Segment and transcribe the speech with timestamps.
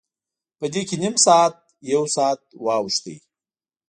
[0.59, 1.53] په دې کې نیم ساعت،
[1.93, 3.05] یو ساعت واوښت.